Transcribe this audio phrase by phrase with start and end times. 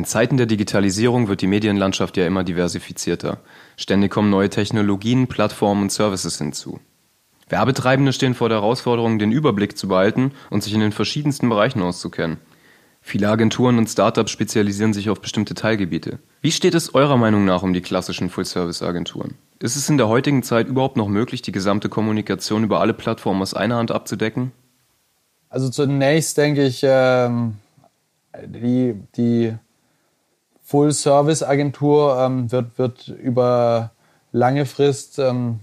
[0.00, 3.36] In Zeiten der Digitalisierung wird die Medienlandschaft ja immer diversifizierter.
[3.76, 6.80] Ständig kommen neue Technologien, Plattformen und Services hinzu.
[7.50, 11.82] Werbetreibende stehen vor der Herausforderung, den Überblick zu behalten und sich in den verschiedensten Bereichen
[11.82, 12.38] auszukennen.
[13.02, 16.18] Viele Agenturen und Startups spezialisieren sich auf bestimmte Teilgebiete.
[16.40, 19.34] Wie steht es eurer Meinung nach um die klassischen Full-Service-Agenturen?
[19.58, 23.42] Ist es in der heutigen Zeit überhaupt noch möglich, die gesamte Kommunikation über alle Plattformen
[23.42, 24.52] aus einer Hand abzudecken?
[25.50, 27.56] Also zunächst denke ich, ähm,
[28.46, 29.52] die, die
[30.70, 33.90] Full-Service-Agentur ähm, wird, wird über
[34.30, 35.58] lange Frist ähm,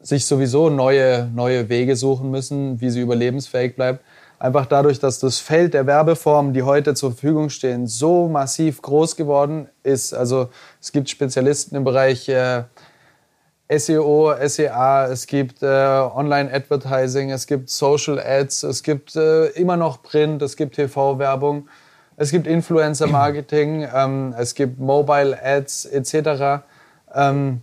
[0.00, 4.04] sich sowieso neue, neue Wege suchen müssen, wie sie überlebensfähig bleibt.
[4.38, 9.16] Einfach dadurch, dass das Feld der Werbeformen, die heute zur Verfügung stehen, so massiv groß
[9.16, 10.12] geworden ist.
[10.12, 10.50] Also
[10.82, 12.64] es gibt Spezialisten im Bereich äh,
[13.74, 20.02] SEO, SEA, es gibt äh, Online-Advertising, es gibt Social Ads, es gibt äh, immer noch
[20.02, 21.66] Print, es gibt TV-Werbung,
[22.16, 26.64] es gibt Influencer-Marketing, ähm, es gibt Mobile Ads etc.
[27.14, 27.60] Ähm,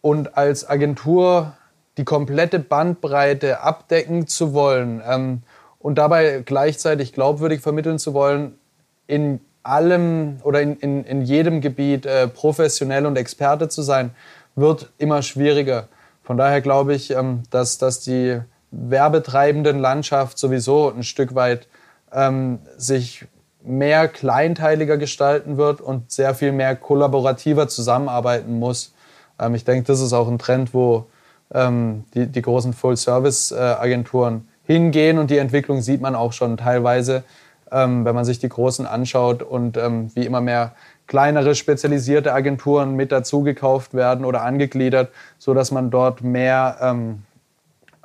[0.00, 1.54] und als Agentur
[1.98, 5.42] die komplette Bandbreite abdecken zu wollen ähm,
[5.78, 8.58] und dabei gleichzeitig glaubwürdig vermitteln zu wollen,
[9.06, 14.12] in allem oder in, in, in jedem Gebiet äh, professionell und Experte zu sein,
[14.54, 15.88] wird immer schwieriger.
[16.22, 21.66] Von daher glaube ich, ähm, dass, dass die werbetreibenden Landschaft sowieso ein Stück weit
[22.12, 23.26] ähm, sich
[23.62, 28.94] mehr kleinteiliger gestalten wird und sehr viel mehr kollaborativer zusammenarbeiten muss.
[29.38, 31.06] Ähm, ich denke, das ist auch ein Trend, wo
[31.52, 37.24] ähm, die, die großen Full-Service-Agenturen hingehen und die Entwicklung sieht man auch schon teilweise,
[37.72, 40.72] ähm, wenn man sich die großen anschaut und ähm, wie immer mehr
[41.06, 47.22] kleinere spezialisierte Agenturen mit dazu gekauft werden oder angegliedert, so dass man dort mehr ähm,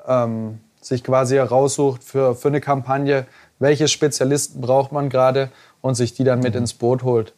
[0.08, 3.26] ähm, sich quasi heraussucht für, für eine Kampagne,
[3.60, 5.50] welche Spezialisten braucht man gerade
[5.82, 6.62] und sich die dann mit mhm.
[6.62, 7.34] ins Boot holt.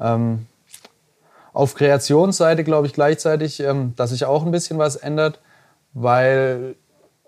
[0.00, 0.46] Ähm,
[1.52, 5.40] auf Kreationsseite glaube ich gleichzeitig, ähm, dass sich auch ein bisschen was ändert,
[5.94, 6.74] weil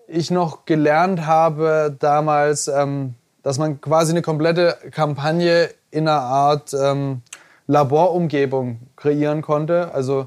[0.07, 6.75] ich noch gelernt habe damals, ähm, dass man quasi eine komplette Kampagne in einer Art
[6.75, 7.23] ähm,
[7.67, 9.95] Laborumgebung kreieren konnte.
[9.95, 10.27] Also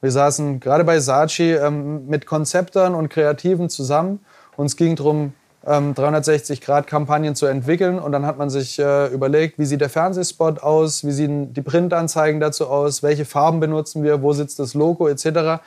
[0.00, 4.20] wir saßen gerade bei Saatchi ähm, mit Konzeptern und Kreativen zusammen
[4.56, 5.32] und es ging darum,
[5.66, 7.98] ähm, 360-Grad-Kampagnen zu entwickeln.
[7.98, 11.62] Und dann hat man sich äh, überlegt, wie sieht der Fernsehspot aus, wie sehen die
[11.62, 15.62] Printanzeigen dazu aus, welche Farben benutzen wir, wo sitzt das Logo etc.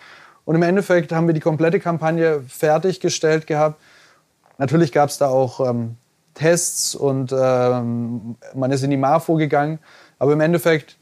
[0.46, 3.80] Und im Endeffekt haben wir die komplette Kampagne fertiggestellt gehabt.
[4.58, 5.98] Natürlich gab es da auch ähm,
[6.34, 9.80] Tests und ähm, man ist in die MAFO gegangen.
[10.20, 10.98] Aber im Endeffekt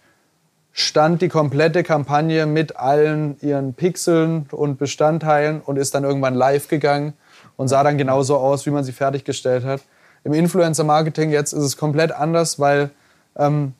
[0.73, 6.67] stand die komplette Kampagne mit allen ihren Pixeln und Bestandteilen und ist dann irgendwann live
[6.67, 7.13] gegangen
[7.61, 9.81] und sah dann genauso aus, wie man sie fertiggestellt hat.
[10.23, 12.89] Im Influencer-Marketing jetzt ist es komplett anders, weil
[13.37, 13.73] ähm,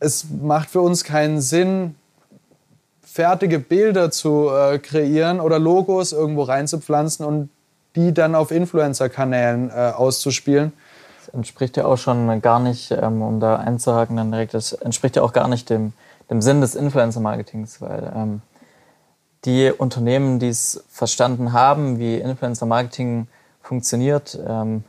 [0.00, 1.94] es macht für uns keinen Sinn,
[3.00, 7.48] fertige Bilder zu äh, kreieren oder Logos irgendwo reinzupflanzen und
[7.94, 10.72] die dann auf Influencer-Kanälen äh, auszuspielen.
[11.20, 15.14] Das entspricht ja auch schon gar nicht, ähm, um da einzuhaken, dann direkt, das entspricht
[15.14, 15.92] ja auch gar nicht dem,
[16.28, 18.42] dem Sinn des Influencer-Marketings, weil ähm,
[19.46, 23.28] die Unternehmen, die es verstanden haben, wie Influencer-Marketing
[23.62, 24.84] funktioniert, ähm,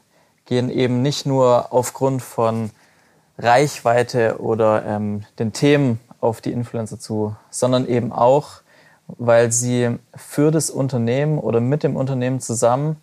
[0.45, 2.71] gehen eben nicht nur aufgrund von
[3.37, 8.61] Reichweite oder ähm, den Themen auf die Influencer zu, sondern eben auch,
[9.07, 12.97] weil sie für das Unternehmen oder mit dem Unternehmen zusammen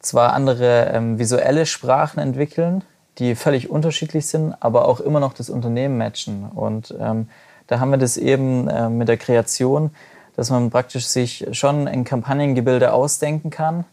[0.00, 2.82] zwar andere ähm, visuelle Sprachen entwickeln,
[3.18, 6.44] die völlig unterschiedlich sind, aber auch immer noch das Unternehmen matchen.
[6.44, 7.28] Und ähm,
[7.68, 9.90] da haben wir das eben äh, mit der Kreation,
[10.36, 13.84] dass man praktisch sich schon ein Kampagnengebilde ausdenken kann.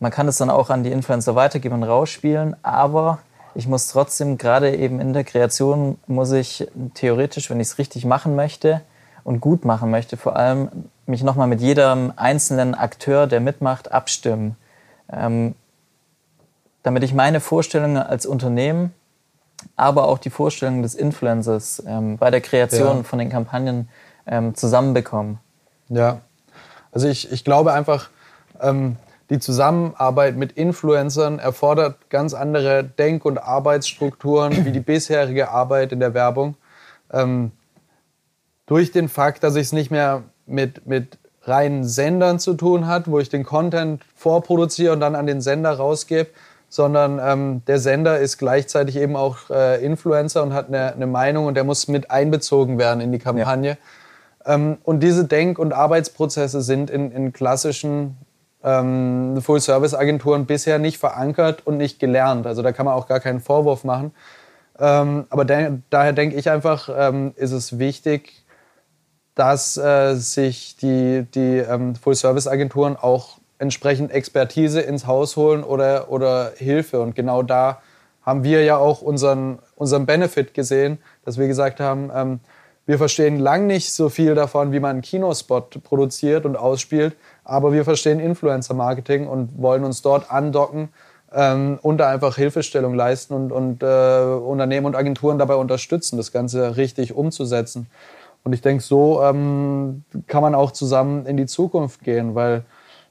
[0.00, 3.18] Man kann es dann auch an die Influencer weitergeben und rausspielen, aber
[3.54, 8.04] ich muss trotzdem, gerade eben in der Kreation, muss ich theoretisch, wenn ich es richtig
[8.04, 8.80] machen möchte
[9.24, 10.68] und gut machen möchte, vor allem
[11.06, 14.56] mich nochmal mit jedem einzelnen Akteur, der mitmacht, abstimmen.
[15.12, 15.54] Ähm,
[16.82, 18.94] damit ich meine Vorstellungen als Unternehmen,
[19.76, 23.02] aber auch die Vorstellungen des Influencers ähm, bei der Kreation ja.
[23.02, 23.88] von den Kampagnen
[24.26, 25.38] ähm, zusammenbekomme.
[25.88, 26.20] Ja,
[26.92, 28.10] also ich, ich glaube einfach,
[28.60, 28.96] ähm,
[29.30, 36.00] die Zusammenarbeit mit Influencern erfordert ganz andere Denk- und Arbeitsstrukturen wie die bisherige Arbeit in
[36.00, 36.56] der Werbung.
[37.12, 37.52] Ähm,
[38.66, 43.10] durch den Fakt, dass ich es nicht mehr mit, mit reinen Sendern zu tun hat,
[43.10, 46.30] wo ich den Content vorproduziere und dann an den Sender rausgebe,
[46.68, 51.46] sondern ähm, der Sender ist gleichzeitig eben auch äh, Influencer und hat eine, eine, Meinung
[51.46, 53.70] und der muss mit einbezogen werden in die Kampagne.
[53.70, 53.76] Ja.
[54.48, 58.16] Ähm, und diese Denk- und Arbeitsprozesse sind in, in klassischen
[58.64, 62.46] ähm, Full-Service-Agenturen bisher nicht verankert und nicht gelernt.
[62.46, 64.12] Also da kann man auch gar keinen Vorwurf machen.
[64.80, 68.44] Ähm, aber de daher denke ich einfach, ähm, ist es wichtig,
[69.34, 76.52] dass äh, sich die, die ähm, Full-Service-Agenturen auch entsprechend Expertise ins Haus holen oder, oder
[76.56, 77.00] Hilfe.
[77.00, 77.82] Und genau da
[78.22, 82.40] haben wir ja auch unseren, unseren Benefit gesehen, dass wir gesagt haben, ähm,
[82.88, 87.14] wir verstehen lang nicht so viel davon, wie man einen Kinospot produziert und ausspielt,
[87.44, 90.88] aber wir verstehen Influencer-Marketing und wollen uns dort andocken
[91.30, 96.32] ähm, und da einfach Hilfestellung leisten und, und äh, Unternehmen und Agenturen dabei unterstützen, das
[96.32, 97.88] Ganze richtig umzusetzen.
[98.42, 102.64] Und ich denke, so ähm, kann man auch zusammen in die Zukunft gehen, weil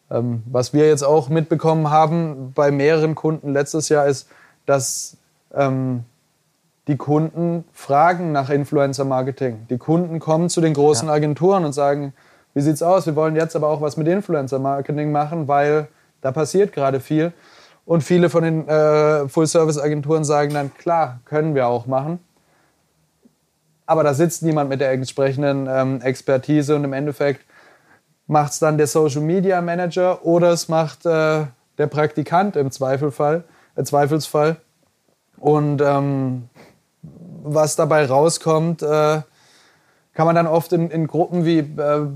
[0.09, 4.27] ähm, was wir jetzt auch mitbekommen haben bei mehreren Kunden letztes Jahr ist,
[4.65, 5.17] dass
[5.53, 6.03] ähm,
[6.87, 9.67] die Kunden fragen nach Influencer-Marketing.
[9.69, 11.13] Die Kunden kommen zu den großen ja.
[11.13, 12.13] Agenturen und sagen,
[12.53, 13.05] wie sieht's aus?
[13.05, 15.89] Wir wollen jetzt aber auch was mit Influencer-Marketing machen, weil
[16.21, 17.33] da passiert gerade viel.
[17.85, 22.19] Und viele von den äh, Full-Service-Agenturen sagen dann, klar, können wir auch machen.
[23.85, 27.45] Aber da sitzt niemand mit der entsprechenden ähm, Expertise und im Endeffekt
[28.27, 31.45] macht es dann der Social Media Manager oder es macht äh,
[31.77, 33.43] der Praktikant im Zweifelfall,
[33.75, 34.57] äh, Zweifelsfall.
[35.37, 36.49] Und ähm,
[37.53, 39.21] was dabei rauskommt, äh,
[40.13, 42.07] kann man dann oft in, in Gruppen wie, äh,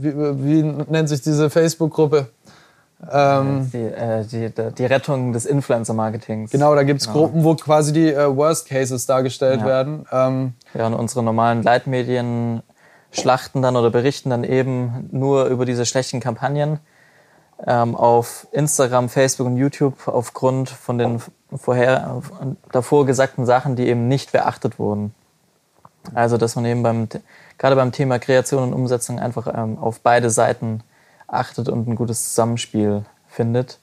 [0.00, 2.28] wie, wie nennt sich diese Facebook-Gruppe?
[3.10, 6.50] Ähm, die, äh, die, die, Rettung des Influencer-Marketings.
[6.50, 7.20] Genau, da gibt es genau.
[7.20, 9.66] Gruppen, wo quasi die äh, Worst Cases dargestellt ja.
[9.66, 10.04] werden.
[10.10, 12.62] Ähm, ja, und unsere normalen Leitmedien
[13.12, 16.80] schlachten dann oder berichten dann eben nur über diese schlechten Kampagnen
[17.66, 21.22] ähm, auf Instagram, Facebook und YouTube aufgrund von den
[21.54, 22.22] vorher
[22.72, 25.14] davor gesagten Sachen, die eben nicht beachtet wurden.
[26.14, 27.08] Also dass man eben beim
[27.58, 30.82] gerade beim Thema Kreation und Umsetzung einfach ähm, auf beide Seiten
[31.26, 33.78] achtet und ein gutes Zusammenspiel findet,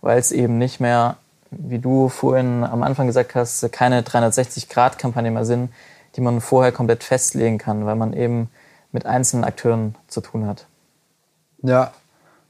[0.00, 1.16] weil es eben nicht mehr,
[1.50, 5.70] wie du vorhin am Anfang gesagt hast, keine 360-Grad-Kampagne mehr sind,
[6.16, 8.50] die man vorher komplett festlegen kann, weil man eben
[8.90, 10.66] mit einzelnen Akteuren zu tun hat.
[11.62, 11.92] Ja,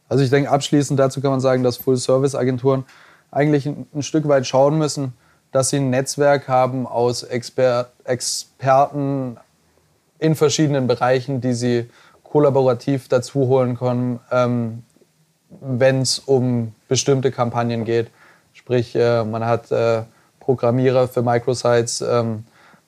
[0.09, 2.85] also ich denke, abschließend dazu kann man sagen, dass Full-Service-Agenturen
[3.31, 5.15] eigentlich ein, ein, Stück weit schauen müssen,
[5.53, 9.37] dass sie ein Netzwerk haben aus Exper Experten
[10.19, 11.89] in verschiedenen Bereichen, die sie
[12.25, 14.83] kollaborativ dazu holen können, ähm,
[15.61, 18.11] wenn es um bestimmte Kampagnen geht.
[18.53, 20.03] Sprich, äh, man hat äh,
[20.41, 22.45] Programmierer für Microsites, ähm,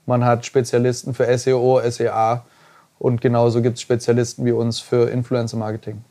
[0.07, 2.45] man hat Spezialisten für SEO, SEA
[2.99, 6.03] und genauso gibt es Spezialisten wie uns für Influencer Marketing.